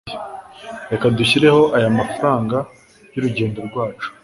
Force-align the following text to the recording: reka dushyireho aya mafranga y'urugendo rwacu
reka 0.91 1.05
dushyireho 1.17 1.61
aya 1.77 1.89
mafranga 1.99 2.57
y'urugendo 3.13 3.59
rwacu 3.67 4.07